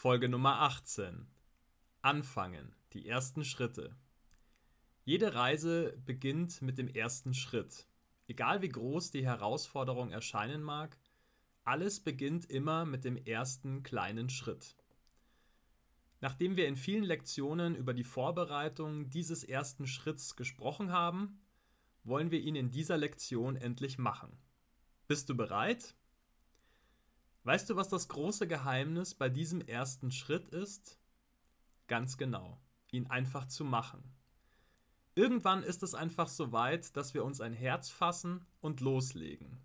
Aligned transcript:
Folge 0.00 0.28
Nummer 0.28 0.60
18. 0.60 1.26
Anfangen. 2.02 2.72
Die 2.92 3.08
ersten 3.08 3.44
Schritte. 3.44 3.96
Jede 5.02 5.34
Reise 5.34 6.00
beginnt 6.06 6.62
mit 6.62 6.78
dem 6.78 6.86
ersten 6.86 7.34
Schritt. 7.34 7.88
Egal 8.28 8.62
wie 8.62 8.68
groß 8.68 9.10
die 9.10 9.26
Herausforderung 9.26 10.12
erscheinen 10.12 10.62
mag, 10.62 10.96
alles 11.64 11.98
beginnt 11.98 12.48
immer 12.48 12.84
mit 12.84 13.02
dem 13.02 13.16
ersten 13.16 13.82
kleinen 13.82 14.30
Schritt. 14.30 14.76
Nachdem 16.20 16.56
wir 16.56 16.68
in 16.68 16.76
vielen 16.76 17.02
Lektionen 17.02 17.74
über 17.74 17.92
die 17.92 18.04
Vorbereitung 18.04 19.10
dieses 19.10 19.42
ersten 19.42 19.88
Schritts 19.88 20.36
gesprochen 20.36 20.92
haben, 20.92 21.40
wollen 22.04 22.30
wir 22.30 22.38
ihn 22.38 22.54
in 22.54 22.70
dieser 22.70 22.98
Lektion 22.98 23.56
endlich 23.56 23.98
machen. 23.98 24.38
Bist 25.08 25.28
du 25.28 25.36
bereit? 25.36 25.96
Weißt 27.44 27.70
du, 27.70 27.76
was 27.76 27.88
das 27.88 28.08
große 28.08 28.46
Geheimnis 28.46 29.14
bei 29.14 29.28
diesem 29.28 29.60
ersten 29.60 30.10
Schritt 30.10 30.48
ist? 30.48 30.98
Ganz 31.86 32.18
genau, 32.18 32.60
ihn 32.90 33.06
einfach 33.06 33.46
zu 33.46 33.64
machen. 33.64 34.14
Irgendwann 35.14 35.62
ist 35.62 35.82
es 35.82 35.94
einfach 35.94 36.28
so 36.28 36.52
weit, 36.52 36.96
dass 36.96 37.14
wir 37.14 37.24
uns 37.24 37.40
ein 37.40 37.52
Herz 37.52 37.90
fassen 37.90 38.46
und 38.60 38.80
loslegen. 38.80 39.60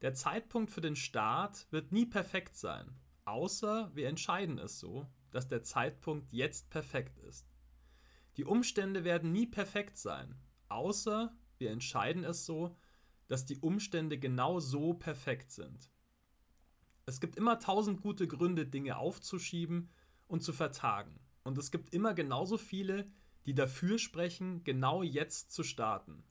Der 0.00 0.14
Zeitpunkt 0.14 0.70
für 0.70 0.80
den 0.80 0.96
Start 0.96 1.66
wird 1.70 1.92
nie 1.92 2.06
perfekt 2.06 2.56
sein, 2.56 2.98
außer 3.24 3.90
wir 3.94 4.08
entscheiden 4.08 4.58
es 4.58 4.78
so, 4.78 5.06
dass 5.30 5.48
der 5.48 5.62
Zeitpunkt 5.62 6.32
jetzt 6.32 6.70
perfekt 6.70 7.18
ist. 7.18 7.46
Die 8.36 8.44
Umstände 8.44 9.04
werden 9.04 9.32
nie 9.32 9.46
perfekt 9.46 9.96
sein, 9.96 10.34
außer 10.68 11.36
wir 11.58 11.70
entscheiden 11.70 12.24
es 12.24 12.46
so, 12.46 12.76
dass 13.26 13.44
die 13.44 13.58
Umstände 13.58 14.18
genau 14.18 14.60
so 14.60 14.94
perfekt 14.94 15.50
sind. 15.50 15.90
Es 17.08 17.20
gibt 17.20 17.36
immer 17.36 17.58
tausend 17.58 18.02
gute 18.02 18.28
Gründe, 18.28 18.66
Dinge 18.66 18.98
aufzuschieben 18.98 19.88
und 20.26 20.42
zu 20.42 20.52
vertagen. 20.52 21.18
Und 21.42 21.56
es 21.56 21.70
gibt 21.70 21.94
immer 21.94 22.12
genauso 22.12 22.58
viele, 22.58 23.06
die 23.46 23.54
dafür 23.54 23.98
sprechen, 23.98 24.62
genau 24.62 25.02
jetzt 25.02 25.50
zu 25.50 25.62
starten. 25.62 26.22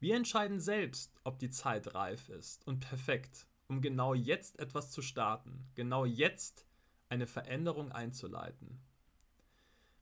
Wir 0.00 0.16
entscheiden 0.16 0.58
selbst, 0.58 1.20
ob 1.22 1.38
die 1.38 1.50
Zeit 1.50 1.94
reif 1.94 2.28
ist 2.28 2.66
und 2.66 2.80
perfekt, 2.80 3.46
um 3.68 3.80
genau 3.80 4.14
jetzt 4.14 4.58
etwas 4.58 4.90
zu 4.90 5.00
starten, 5.00 5.70
genau 5.76 6.06
jetzt 6.06 6.66
eine 7.08 7.28
Veränderung 7.28 7.92
einzuleiten. 7.92 8.80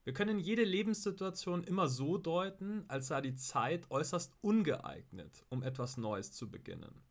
Wir 0.04 0.14
können 0.14 0.38
jede 0.38 0.64
Lebenssituation 0.64 1.64
immer 1.64 1.86
so 1.86 2.16
deuten, 2.16 2.86
als 2.88 3.08
sei 3.08 3.20
die 3.20 3.34
Zeit 3.34 3.90
äußerst 3.90 4.32
ungeeignet, 4.40 5.44
um 5.50 5.62
etwas 5.62 5.98
Neues 5.98 6.32
zu 6.32 6.50
beginnen. 6.50 7.09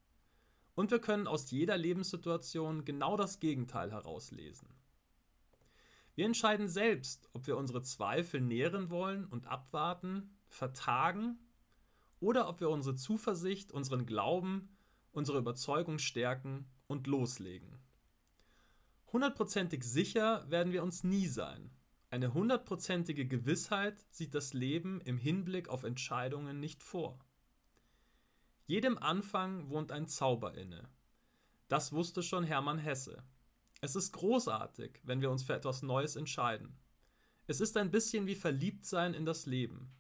Und 0.80 0.92
wir 0.92 1.00
können 1.00 1.28
aus 1.28 1.52
jeder 1.52 1.78
Lebenssituation 1.78 2.86
genau 2.86 3.18
das 3.18 3.42
Gegenteil 3.42 3.92
herauslesen. 3.92 4.70
Wir 6.16 6.26
entscheiden 6.26 6.70
selbst, 6.70 7.28
ob 7.34 7.48
wir 7.48 7.58
unsere 7.58 7.82
Zweifel 7.82 8.40
nähren 8.40 8.90
wollen 8.90 9.26
und 9.26 9.46
abwarten, 9.46 10.38
vertagen 10.48 11.38
oder 12.22 12.48
ob 12.48 12.62
wir 12.62 12.70
unsere 12.70 12.96
Zuversicht, 12.96 13.74
unseren 13.74 14.06
Glauben, 14.06 14.70
unsere 15.12 15.40
Überzeugung 15.40 16.00
stärken 16.00 16.66
und 16.88 17.08
loslegen. 17.08 17.78
Hundertprozentig 19.12 19.84
sicher 19.84 20.50
werden 20.50 20.72
wir 20.72 20.82
uns 20.82 21.04
nie 21.04 21.28
sein. 21.28 21.72
Eine 22.10 22.34
hundertprozentige 22.34 23.28
Gewissheit 23.28 24.06
sieht 24.12 24.34
das 24.34 24.54
Leben 24.54 25.02
im 25.02 25.18
Hinblick 25.18 25.68
auf 25.68 25.84
Entscheidungen 25.84 26.62
nicht 26.62 26.84
vor. 26.84 27.20
Jedem 28.70 29.00
Anfang 29.00 29.68
wohnt 29.72 29.92
ein 29.92 30.06
Zauber 30.06 30.54
inne. 30.54 30.88
Das 31.70 31.92
wusste 31.92 32.22
schon 32.22 32.44
Hermann 32.44 32.78
Hesse. 32.78 33.24
Es 33.82 33.96
ist 33.96 34.14
großartig, 34.14 35.00
wenn 35.02 35.22
wir 35.22 35.32
uns 35.32 35.42
für 35.42 35.56
etwas 35.56 35.82
Neues 35.82 36.16
entscheiden. 36.16 36.78
Es 37.48 37.62
ist 37.62 37.76
ein 37.78 37.90
bisschen 37.90 38.28
wie 38.28 38.36
Verliebtsein 38.36 39.16
in 39.16 39.26
das 39.26 39.48
Leben. 39.48 39.92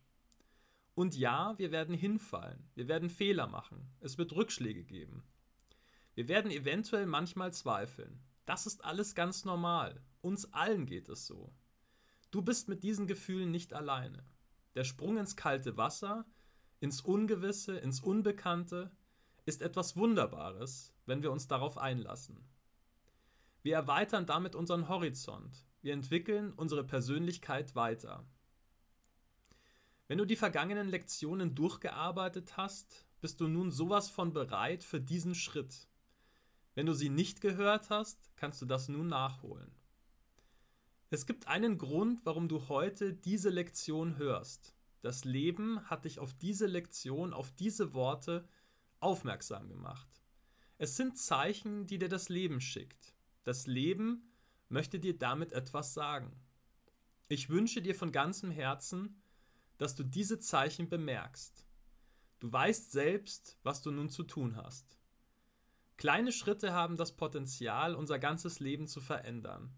Und 0.93 1.17
ja, 1.17 1.57
wir 1.57 1.71
werden 1.71 1.95
hinfallen, 1.95 2.69
wir 2.75 2.87
werden 2.87 3.09
Fehler 3.09 3.47
machen, 3.47 3.89
es 4.01 4.19
wird 4.19 4.33
Rückschläge 4.33 4.83
geben. 4.83 5.23
Wir 6.13 6.27
werden 6.27 6.51
eventuell 6.51 7.07
manchmal 7.07 7.51
zweifeln. 7.51 8.21
Das 8.45 8.67
ist 8.67 8.85
alles 8.85 9.15
ganz 9.15 9.45
normal. 9.45 9.99
Uns 10.21 10.53
allen 10.53 10.85
geht 10.85 11.09
es 11.09 11.25
so. 11.25 11.51
Du 12.29 12.43
bist 12.43 12.69
mit 12.69 12.83
diesen 12.83 13.07
Gefühlen 13.07 13.49
nicht 13.49 13.73
alleine. 13.73 14.23
Der 14.75 14.83
Sprung 14.83 15.17
ins 15.17 15.35
kalte 15.35 15.75
Wasser 15.75 16.27
ins 16.79 17.01
Ungewisse, 17.01 17.77
ins 17.77 17.99
Unbekannte, 17.99 18.91
ist 19.45 19.61
etwas 19.61 19.97
Wunderbares, 19.97 20.93
wenn 21.05 21.23
wir 21.23 21.31
uns 21.31 21.47
darauf 21.47 21.77
einlassen. 21.77 22.43
Wir 23.63 23.75
erweitern 23.75 24.25
damit 24.25 24.55
unseren 24.55 24.87
Horizont, 24.87 25.65
wir 25.81 25.93
entwickeln 25.93 26.53
unsere 26.53 26.83
Persönlichkeit 26.83 27.75
weiter. 27.75 28.25
Wenn 30.07 30.17
du 30.17 30.25
die 30.25 30.35
vergangenen 30.35 30.87
Lektionen 30.87 31.55
durchgearbeitet 31.55 32.57
hast, 32.57 33.05
bist 33.21 33.41
du 33.41 33.47
nun 33.47 33.71
sowas 33.71 34.09
von 34.09 34.33
bereit 34.33 34.83
für 34.83 35.01
diesen 35.01 35.35
Schritt. 35.35 35.87
Wenn 36.73 36.85
du 36.85 36.93
sie 36.93 37.09
nicht 37.09 37.41
gehört 37.41 37.89
hast, 37.89 38.31
kannst 38.37 38.61
du 38.61 38.65
das 38.65 38.87
nun 38.87 39.07
nachholen. 39.07 39.71
Es 41.09 41.25
gibt 41.25 41.47
einen 41.47 41.77
Grund, 41.77 42.21
warum 42.23 42.47
du 42.47 42.69
heute 42.69 43.13
diese 43.13 43.49
Lektion 43.49 44.17
hörst. 44.17 44.75
Das 45.01 45.23
Leben 45.23 45.89
hat 45.89 46.05
dich 46.05 46.19
auf 46.19 46.33
diese 46.33 46.65
Lektion, 46.65 47.33
auf 47.33 47.51
diese 47.51 47.93
Worte 47.93 48.47
aufmerksam 48.99 49.69
gemacht. 49.69 50.07
Es 50.77 50.95
sind 50.95 51.17
Zeichen, 51.17 51.87
die 51.87 51.97
dir 51.97 52.09
das 52.09 52.29
Leben 52.29 52.61
schickt. 52.61 53.13
Das 53.43 53.67
Leben 53.67 54.33
möchte 54.67 54.99
dir 54.99 55.17
damit 55.17 55.51
etwas 55.51 55.93
sagen. 55.93 56.31
Ich 57.27 57.49
wünsche 57.49 57.81
dir 57.81 57.95
von 57.95 58.11
ganzem 58.11 58.51
Herzen, 58.51 59.21
dass 59.77 59.95
du 59.95 60.03
diese 60.03 60.39
Zeichen 60.39 60.89
bemerkst. 60.89 61.65
Du 62.39 62.51
weißt 62.51 62.91
selbst, 62.91 63.57
was 63.63 63.81
du 63.81 63.91
nun 63.91 64.09
zu 64.09 64.23
tun 64.23 64.55
hast. 64.55 64.97
Kleine 65.97 66.31
Schritte 66.31 66.71
haben 66.71 66.95
das 66.95 67.15
Potenzial, 67.17 67.93
unser 67.93 68.19
ganzes 68.19 68.59
Leben 68.61 68.87
zu 68.87 69.01
verändern. 69.01 69.73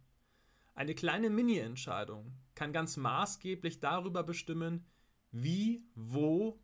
Eine 0.75 0.93
kleine 0.93 1.29
Mini-Entscheidung 1.29 2.37
kann 2.53 2.73
ganz 2.73 2.95
maßgeblich 2.95 3.79
darüber 3.79 4.23
bestimmen, 4.23 4.85
wie, 5.31 5.83
wo 5.95 6.59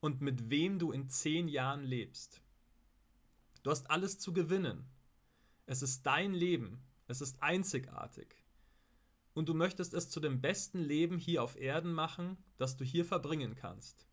und 0.00 0.20
mit 0.20 0.50
wem 0.50 0.78
du 0.78 0.92
in 0.92 1.08
zehn 1.08 1.48
Jahren 1.48 1.84
lebst. 1.84 2.42
Du 3.62 3.70
hast 3.70 3.90
alles 3.90 4.18
zu 4.18 4.32
gewinnen. 4.32 4.86
Es 5.66 5.82
ist 5.82 6.04
dein 6.04 6.34
Leben. 6.34 6.82
Es 7.06 7.20
ist 7.20 7.42
einzigartig. 7.42 8.44
Und 9.34 9.48
du 9.48 9.54
möchtest 9.54 9.94
es 9.94 10.10
zu 10.10 10.20
dem 10.20 10.40
besten 10.40 10.78
Leben 10.78 11.18
hier 11.18 11.42
auf 11.42 11.56
Erden 11.56 11.92
machen, 11.92 12.38
das 12.56 12.76
du 12.76 12.84
hier 12.84 13.04
verbringen 13.04 13.54
kannst. 13.54 14.06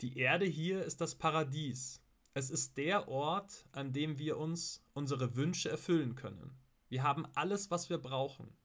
Die 0.00 0.18
Erde 0.18 0.46
hier 0.46 0.84
ist 0.84 1.00
das 1.00 1.14
Paradies. 1.14 2.02
Es 2.34 2.50
ist 2.50 2.76
der 2.76 3.08
Ort, 3.08 3.66
an 3.72 3.92
dem 3.92 4.18
wir 4.18 4.38
uns 4.38 4.82
unsere 4.94 5.36
Wünsche 5.36 5.70
erfüllen 5.70 6.14
können. 6.14 6.56
Wir 6.88 7.02
haben 7.02 7.26
alles, 7.34 7.70
was 7.70 7.88
wir 7.88 7.98
brauchen. 7.98 8.56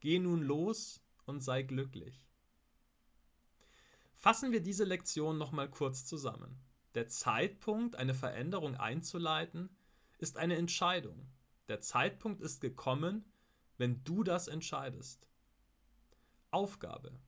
Geh 0.00 0.18
nun 0.18 0.42
los 0.42 1.02
und 1.26 1.40
sei 1.40 1.62
glücklich. 1.62 2.27
Fassen 4.18 4.50
wir 4.50 4.60
diese 4.60 4.82
Lektion 4.82 5.38
nochmal 5.38 5.70
kurz 5.70 6.04
zusammen. 6.04 6.60
Der 6.96 7.06
Zeitpunkt, 7.06 7.94
eine 7.94 8.14
Veränderung 8.14 8.74
einzuleiten, 8.74 9.70
ist 10.18 10.38
eine 10.38 10.56
Entscheidung. 10.56 11.28
Der 11.68 11.80
Zeitpunkt 11.80 12.40
ist 12.40 12.60
gekommen, 12.60 13.32
wenn 13.76 14.02
du 14.02 14.24
das 14.24 14.48
entscheidest. 14.48 15.30
Aufgabe. 16.50 17.20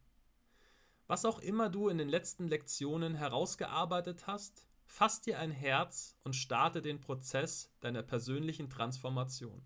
Was 1.06 1.24
auch 1.24 1.38
immer 1.38 1.70
du 1.70 1.88
in 1.88 1.96
den 1.96 2.08
letzten 2.08 2.48
Lektionen 2.48 3.14
herausgearbeitet 3.14 4.26
hast, 4.26 4.66
fass 4.84 5.20
dir 5.20 5.38
ein 5.38 5.52
Herz 5.52 6.16
und 6.24 6.34
starte 6.34 6.82
den 6.82 7.00
Prozess 7.00 7.72
deiner 7.78 8.02
persönlichen 8.02 8.68
Transformation. 8.68 9.62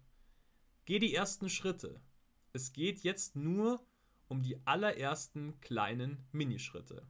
Geh 0.84 0.98
die 0.98 1.14
ersten 1.14 1.48
Schritte. 1.48 2.02
Es 2.52 2.74
geht 2.74 3.00
jetzt 3.00 3.34
nur 3.34 3.82
um 4.28 4.42
die 4.42 4.60
allerersten 4.66 5.58
kleinen 5.62 6.28
Minischritte. 6.30 7.08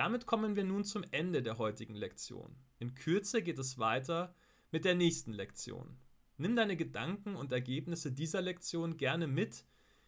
Damit 0.00 0.24
kommen 0.24 0.56
wir 0.56 0.64
nun 0.64 0.82
zum 0.84 1.04
Ende 1.10 1.42
der 1.42 1.58
heutigen 1.58 1.94
Lektion. 1.94 2.56
In 2.78 2.94
Kürze 2.94 3.42
geht 3.42 3.58
es 3.58 3.76
weiter 3.76 4.34
mit 4.70 4.86
der 4.86 4.94
nächsten 4.94 5.34
Lektion. 5.34 5.98
Nimm 6.38 6.56
deine 6.56 6.74
Gedanken 6.74 7.36
und 7.36 7.52
Ergebnisse 7.52 8.10
dieser 8.10 8.40
Lektion 8.40 8.96
gerne 8.96 9.26
mit 9.26 9.66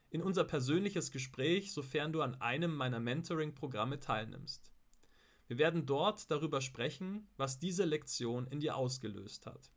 in 0.09 0.23
unser 0.23 0.45
persönliches 0.45 1.11
Gespräch, 1.11 1.75
sofern 1.75 2.11
du 2.11 2.23
an 2.23 2.41
einem 2.41 2.75
meiner 2.75 3.01
Mentoring-Programme 3.01 4.01
teilnimmst. 4.01 4.73
Wir 5.47 5.59
werden 5.59 5.85
dort 5.85 6.31
darüber 6.31 6.63
sprechen, 6.63 7.29
was 7.37 7.59
diese 7.59 7.85
Lektion 7.85 8.47
in 8.47 8.61
dir 8.61 8.77
ausgelöst 8.77 9.45
hat. 9.45 9.75